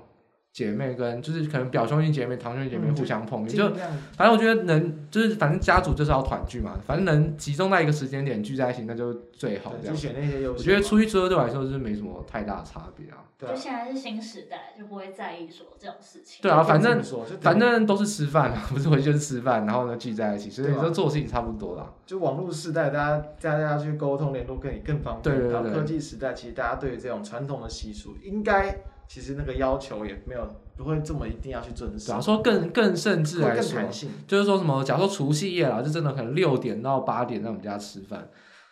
[0.55, 3.69] 姐妹跟就是可能表兄弟姐妹、堂兄弟姐妹互相碰面，嗯、就
[4.15, 9.93] 反正我觉得能就是反正家族就是要团聚嘛，反正能集中在一个时间点聚在一起，那就最好这样。
[9.93, 10.53] 就选那些优。
[10.53, 13.17] 我觉得初一、初二对我来说是没什么太大差别啊。
[13.37, 16.41] 就现在是新时代，就不会在意说这种事情。
[16.41, 17.03] 对啊，反正
[17.41, 21.91] 反正都是吃饭嘛，不是回去就是吃饭，然后呢聚在一起，所以你说做事情差不多啦。
[22.05, 25.35] 就网络时代，大家大家去沟通联络更更方便。
[25.35, 25.53] 对对对。
[25.53, 28.73] 然后科技时代，其实大家对于这种传统的习俗，应该
[29.07, 32.07] 其实那个要求也没有不会这么一定要去遵守。
[32.07, 38.27] 假如说更更甚至来说，性就是说什么，假如说除夕夜啦，就真的可能六点到八点在我们家吃饭。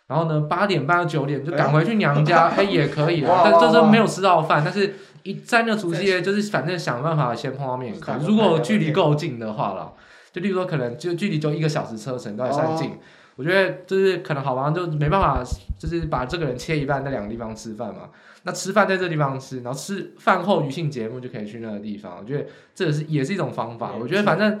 [0.06, 3.40] 然后呢，八点半到九点就赶回去娘家，哎、欸欸，也可以啊。
[3.50, 7.94] 但就是没有吃到饭，但是一在那除夕夜，就是反正想办法先碰到面。
[8.20, 9.90] 如果距离够近的话啦，
[10.30, 12.98] 就例如说可能就距离就一个小时车程，都还算近。
[13.36, 15.42] 我觉得就是可能好吧，就没办法，
[15.78, 18.10] 就是把这个人切一半，在两个地方吃饭嘛。
[18.42, 22.18] 那吃饭在这个地方吃，然后吃饭后余兴节目就可以去那个地方。
[22.18, 23.94] 我觉得这是也是一种方法。
[23.94, 24.60] 我觉得反正。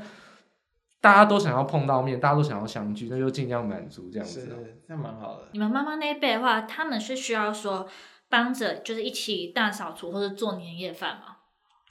[1.00, 4.40] 大家都想要碰到面，大家都想要相聚，那就尽量满足这样子。
[4.40, 4.46] 是，
[4.88, 5.48] 这样蛮好的。
[5.52, 7.86] 你们妈妈那一辈的话，他们是需要说
[8.30, 11.36] 帮着，就是一起大扫除或者做年夜饭吗？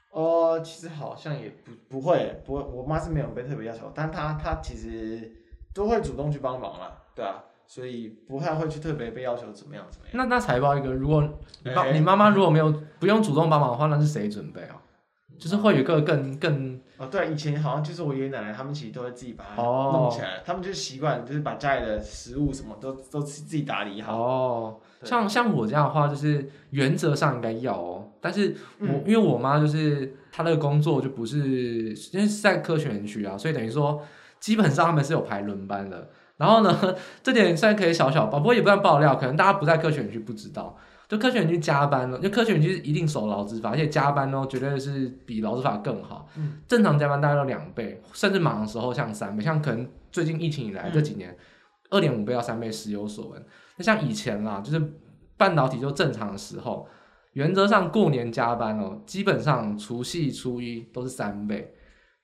[0.10, 2.63] 哦，其实好像也不不会，不会。
[2.63, 5.32] 我妈是没有被特别要求，但她她其实
[5.73, 10.15] 都会主动去帮忙啦，对啊，所以不太会去特别被要求怎么样怎么样。
[10.15, 11.23] 那那财报一个，如果
[11.63, 14.77] 你你妈妈如果没有不用主动帮忙的话，那是谁准备啊？
[15.39, 24.15] 就是会有一个更更哦，对，以前好像就是我爷爷奶奶他们其实都会自己把它弄起来，哦、他们就习惯就是把家里的食物什么都都自己打理好。
[24.15, 34.01] 哦，像像我这样的话，就是原则上应该要哦，但是我、嗯、因为我妈就是她那个工作就不是因为是在科学园区啊，所以等于说
[34.43, 36.10] 基本上他们是有排轮班的。
[36.36, 40.77] 然后呢， 这点虽然可以小小爆，不过也不算爆料，可能大家不在科学园区不知道。
[41.08, 46.27] 就科学园区加班了，就科学园区一定守劳资法，而且加班哦，绝对是比劳资法更好。
[46.36, 51.34] 嗯，正常加班大概要两倍，甚至忙的时候像三倍，像可能最近疫情以来这几年，
[51.89, 53.45] 二点五倍到三倍时有所闻。
[53.77, 54.93] 那像以前啦，就是
[55.38, 56.86] 半导体就正常的时候，
[57.34, 61.73] 原则上过年加班哦，基本上除夕初一都是三倍，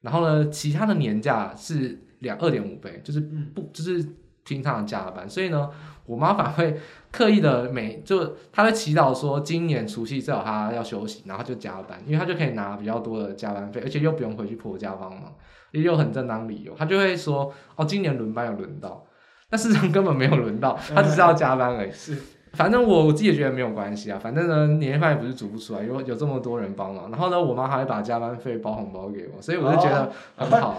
[0.02, 4.06] 然后呢，其他的年假是两二点五倍，就是不就是
[4.44, 5.70] 平常的加班，所以呢。
[6.10, 6.76] 我妈反而会
[7.12, 15.32] 刻意的每就她在祈祷说，今年除夕最好她要休息，然后就加班，因为她就可以拿比较多的加班费，而且又不用回去婆家帮忙，
[15.70, 16.74] 也有很正当理由。
[16.76, 19.06] 她就会说，哦，今年轮班有轮到，
[19.52, 21.92] 但事实上根本没有轮到，她只是要加班而已。
[21.92, 22.18] 是，
[22.54, 30.76] 反正我我自己也觉得没有关系啊，反正呢年夜饭也不是煮不出来，有有这么多人帮忙，然后呢我妈还会把加班费包红包给我，所以我就觉得很好，哦、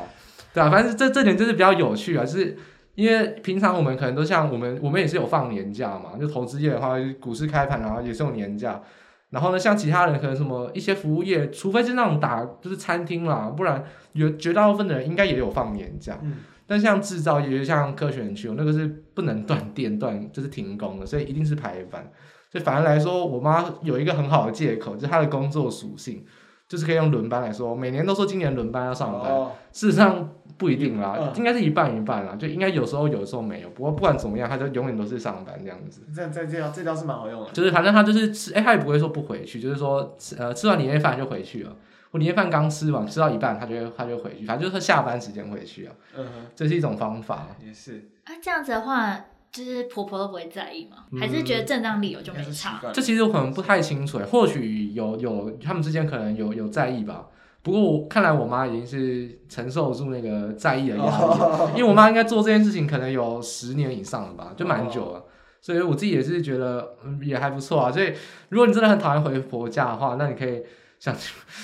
[0.52, 2.56] 对啊，反正这这点就是比较有趣啊，就是。
[2.96, 8.82] 因为平常我们可能都像我们，我们也是有放年假嘛，就投资业的话，股市开盘然后也是有年假。
[9.30, 13.82] 然后呢，像其他人可能什么一些服务业，除非是那种打就是餐厅啦，不然
[14.12, 16.18] 有绝大部分的人应该也有放年假。
[16.22, 16.38] 嗯。
[16.66, 22.10] 但像制造业，像科学园区，那个是不能断电断，就是停工的，所以一定是排班。
[22.50, 26.24] 所以反而来说，我妈有一个很好的借口，就是她的工作属性，
[26.70, 30.30] 就是可以用轮班来说，每年都说今年轮班要上班，哦、事实上。
[30.58, 33.70] 不一定啦，嗯、应该是一半一半啦，就应该有时候有时候没有。
[33.70, 36.02] 不过不管怎么样，他就永远都是上班这样子。
[36.14, 37.50] 这这这招这招是蛮好用的。
[37.50, 41.74] 就是反正他就是吃，哎、欸，他也不会说不回去，就是说吃呃吃完年夜饭就回去了。
[42.10, 45.94] 我年夜饭刚吃完，吃到一半他就会他就回去，反正就是他下班时间回去啊。
[46.14, 47.46] 嗯哼，这是一种方法。
[47.64, 48.10] 也是。
[48.24, 49.18] 啊，这样子的话，
[49.52, 50.98] 就是婆婆都不会在意吗？
[51.18, 52.80] 还是觉得正当理由就没差？
[52.84, 57.26] 嗯、这其实我可能不太清楚，或许有有他们之间可能有有在意吧。
[57.62, 65.24] 不过我看来我妈已经是承受住那个在意的压力了， 因为我妈应该做这件事情可能有十年以上了吧，就蛮久了。
[65.60, 67.92] 所以我自己也是觉得嗯也还不错啊。
[67.92, 68.14] 所以
[68.48, 70.62] 如果你真的很讨厌回婆家的话，那你可以
[70.98, 71.14] 想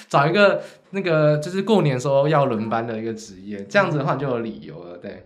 [0.09, 5.25] 找一个那个就是过年时候要轮班的一个职业，这样子的话你就有理由了，对。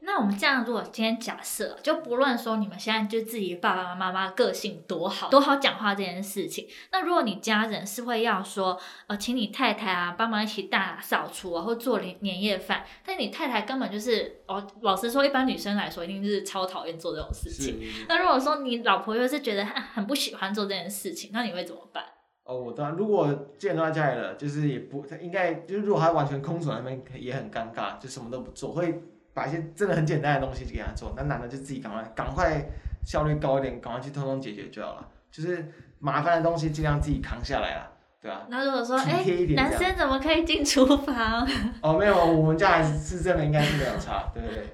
[0.00, 17.80] 那我们这样，如果今天假设，就不论说你们现在就自己爸爸妈妈个性多好，多好讲话这件事情，那如果你家人是会要说，呃，请你太太啊帮忙一起大扫除啊，或做年年夜饭，但你太太根本就是，哦，老实说，一般女生来说，一定是超讨厌做这种事情。
[18.08, 22.04] 那如果说你老婆又是觉得很很不喜欢做这件事情，那你会怎么办？
[22.44, 29.00] 哦，我当然，如果既然都在家里了，就是也不，他应该就是如果他完全空手那边也很尴尬，就什么都不做，会。
[29.34, 32.64] 把一些真的很简单的东西就给他做，那男的就自己赶快赶快
[33.04, 35.08] 效率高一点，赶快去通通解决就好了。
[35.30, 37.88] 就是麻烦的东西尽量自己扛下来啦，
[38.20, 38.46] 对啊？
[38.48, 41.46] 那如果说哎，男生怎么可以进厨房？
[41.82, 44.64] 哦，没有，我们家还是是真的，应该是没有差，对不对？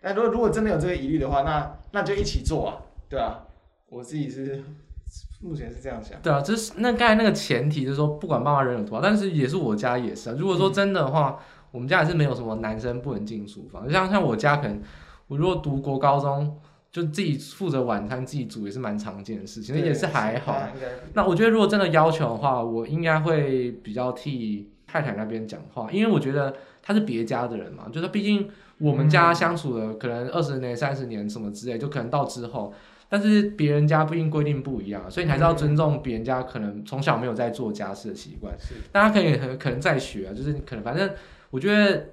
[0.00, 2.76] 但如果如果真的有这个疑虑的话，那那就一起做啊，
[3.08, 3.40] 对啊。
[3.90, 4.60] 我自己是
[5.40, 6.20] 目前是这样想。
[6.20, 10.36] 对啊，就是那刚才那个前提就是说，不管爸妈人有多少，但是也是我家也是啊。
[10.36, 11.44] 如果说真的话，嗯、
[11.74, 14.80] 我们家也是没有什么男生不能进厨房，就像像我家可能，
[15.26, 16.56] 我如果读国高中，
[16.92, 20.56] 就自己负责晚餐自己煮也是蛮常见的事情，那也是还好。
[21.14, 28.48] 那我觉得如果真的要求的话，我应该会比较替太太那边讲话，因为我觉得他是别家的人嘛，就是毕竟
[28.78, 32.72] 我们家相处了可能二十年、三十年什么之类，就可能到之后。
[33.06, 38.52] 但是别人家不一定规定不一样，所以你还是要尊重别人家可能从小没有在做家事的习惯。
[38.58, 41.08] 是，大家可以可能在学啊，就是可能反正
[41.54, 42.04] 我觉得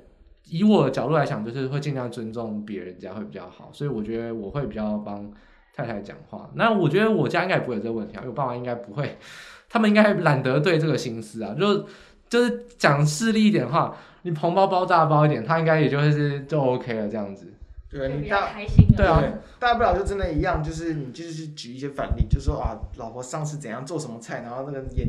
[0.46, 3.72] 以我的角度来讲，就是会尽量尊重别人家会比较好。
[3.74, 5.32] 所以我觉得我会比较帮
[5.74, 6.48] 太太讲话。
[6.54, 9.18] 那我觉得我家应该不会有这个问题啊，因为我爸妈应该不会，
[9.68, 11.56] 他们应该懒得对这个心思啊。
[11.60, 11.88] 就
[12.30, 17.52] 就是讲势利一点的话，你红包包大包一点，他应该也就是就 OK 了这样子。
[17.89, 18.52] 对，你大
[18.96, 19.24] 对啊，
[19.58, 25.08] 大不了就真的一样，就是你就是去举一些反例，就说啊，老婆上次怎样做什么菜，然后那个盐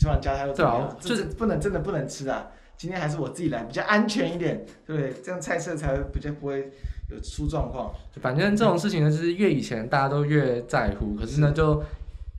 [0.00, 2.50] 突然加太多，对啊，就是不能真的不能吃啊。
[2.80, 5.12] 今天还是我自己来比较安全一点，对不对？
[5.22, 6.72] 这样菜色才会比较不会
[7.10, 7.92] 有出状况。
[8.22, 11.82] 反正这种事情呢，就是越以前大家都越在乎，可是呢，就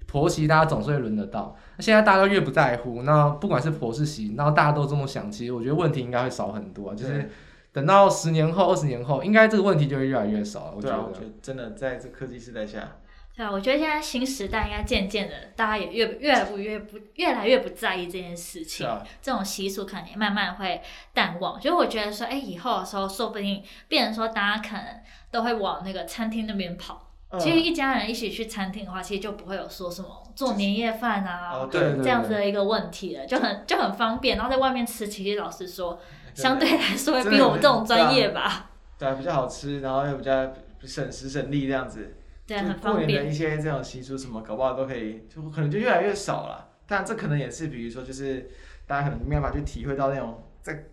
[0.07, 1.55] 婆媳大家总是会轮得到。
[1.77, 7.29] 那现在大家都越不在乎，那不管是婆是媳，然后大家都这么想，其实我觉得问题应该会少很多，就是。
[7.73, 10.73] 等到十年后、二十年后，应该这个问题就会越来越少了。
[10.75, 12.97] 我觉得，啊，我觉得真的在这科技时代下，
[13.35, 20.81] 对啊，我觉得现在新时代应该渐渐的，大家也越越来越不越来越不在意这件事情，啊、这种习俗可能也慢慢会
[21.13, 21.59] 淡忘。
[21.59, 24.99] 就我觉得说，哎，以后的时候，说不定变成说，大家可能
[25.31, 27.11] 都会往那个餐厅那边跑。
[27.29, 34.37] 嗯、其实一家人一起去餐厅的话，其实就不会有说什么做年夜饭啊，这样子的一个问题了，就很就很方便。
[34.37, 35.99] 然后在外面吃，其实老实说。
[36.33, 40.49] 相对来说会比我们这种专业吧，对啊，比较好吃，然后又比较
[40.81, 42.20] 省时省力这样子，
[42.51, 43.07] 对，很方便。
[43.07, 46.69] 过年的一些这种习俗什么，搞不好都可以，就可能就越来越少了。
[46.85, 48.49] 但这可能也是，比如说，就是
[48.85, 50.85] 大家可能没办法去体会到那种在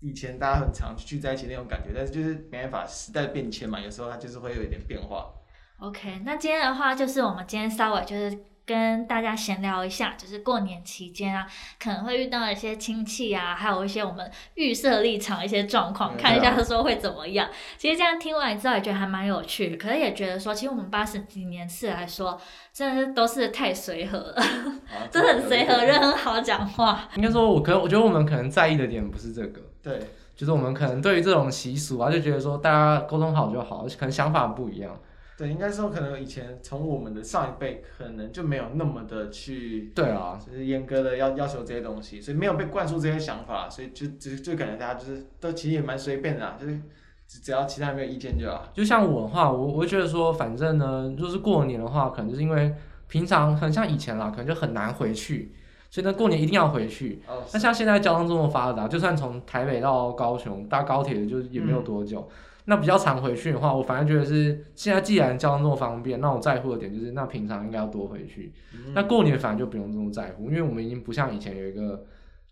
[0.00, 5.32] 以前大家很常聚在一起那种感觉，但是就是没办法，时代变迁嘛，有时候它就是会有一点变化。
[5.78, 8.51] OK，那今天的话就是我们今天稍微就是。
[8.64, 11.46] 跟大家闲聊一下，就是过年期间啊，
[11.82, 17.48] 可能会遇到一些亲戚啊，还有一些我们预设立场一些状况，看一下他说会怎么样。
[17.76, 22.40] 其实这样听完之后也觉得还蛮有趣，可是也觉得说，其实我们八十几年次来说，
[22.72, 27.08] 真的是都是太随和了，啊、 真的很随和，人很好讲话。
[27.16, 29.98] 应该说，我可能我觉得我们可能在意的点不是这个，对，
[30.36, 34.96] 就是我们可能对于这种习俗啊，就觉得说大家沟通好就好，可能想法不一样。
[35.36, 46.78] 对，应该说可能以前从我们的上一辈可能就没有那么的去，对啊，就是严格的要要求这些东西，所以没有被灌输这些想法，所以就就就感觉大家就是都其实也蛮随便的，就是
[47.26, 48.68] 只要其他人没有意见就好。
[48.74, 52.72] 就像我的话，我我觉得说，反正呢，就是过年的话，可能就是因为
[53.08, 55.54] 平常很像以前啦，可能就很难回去，
[55.90, 57.22] 所以呢，过年一定要回去。
[57.26, 57.42] 哦。
[57.52, 62.28] 那像现在交通这么发达，就算从台北到高雄搭高铁，就也没有多久。
[62.28, 68.52] 嗯那比较常回去的话，我反而觉得是现在既然交通这么方便，那我在乎的点就是那平常应该要多回去。
[68.74, 72.04] 嗯、那过年反而就不用这么在乎，因为我们已经不像以前有一个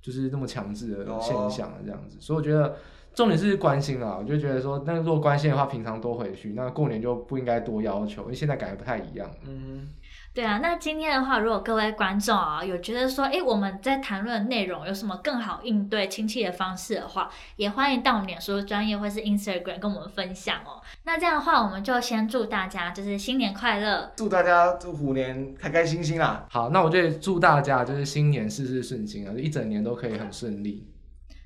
[0.03, 2.17] 就是那么强制的现象了这样子。
[2.17, 2.77] 哦、所以我觉得
[3.15, 9.31] 重点是关心啊，我就觉得说，那如果关心的话，平常多回去，那过年就不应该多要求，因为现在感觉不太一样。
[9.47, 9.89] 嗯。
[10.33, 20.81] 对啊，那今天的话，如果各位观众啊有觉得说，哎，我们在谈论的内容有什么更好应对亲戚的方式的话，也欢迎到我们脸书专业或是 Instagram 跟我们分享哦。
[21.03, 26.47] 那这样的话，我们就先祝大家就是新年快乐，祝大家祝虎年开开心心啦。
[26.49, 30.87] 好，那我就祝大家就是新年事事顺心啊，就一整年都可以很顺利。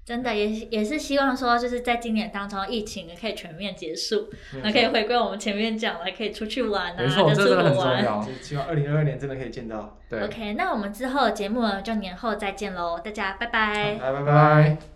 [0.04, 4.28] 真的也也是希望说，就是在今年当中，疫情可以全面结束，
[4.62, 8.28] 那可以回归我们前面讲的，可以出去玩啊，没错，这真的很重要。
[8.42, 9.98] 希望二零二二年真的可以见到。
[10.10, 10.22] 对。
[10.22, 13.96] OK，那我们之后节目就年后再见喽，大家拜拜。
[13.98, 14.93] 拜拜拜拜。